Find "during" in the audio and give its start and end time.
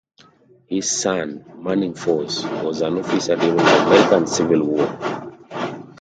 3.35-3.57